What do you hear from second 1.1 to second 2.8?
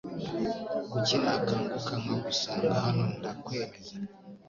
nakanguka nkagusanga